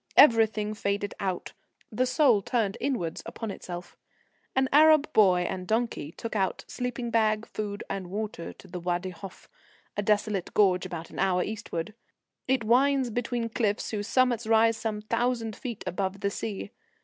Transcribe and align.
Everything 0.17 0.73
faded 0.73 1.13
out. 1.19 1.53
The 1.91 2.07
soul 2.07 2.41
turned 2.41 2.75
inwards 2.81 3.21
upon 3.23 3.51
itself. 3.51 3.95
An 4.55 4.67
Arab 4.71 5.13
boy 5.13 5.41
and 5.41 5.67
donkey 5.67 6.11
took 6.13 6.35
out 6.35 6.65
sleeping 6.67 7.11
bag, 7.11 7.45
food 7.45 7.83
and 7.87 8.09
water 8.09 8.51
to 8.51 8.67
the 8.67 8.79
Wadi 8.79 9.11
Hof, 9.11 9.47
a 9.95 10.01
desolate 10.01 10.55
gorge 10.55 10.87
about 10.87 11.11
an 11.11 11.19
hour 11.19 11.43
eastwards. 11.43 11.91
It 12.47 12.63
winds 12.63 13.11
between 13.11 13.49
cliffs 13.49 13.91
whose 13.91 14.07
summits 14.07 14.47
rise 14.47 14.75
some 14.75 15.01
thousand 15.03 15.55
feet 15.55 15.83
above 15.85 16.21
the 16.21 16.31
sea. 16.31 16.71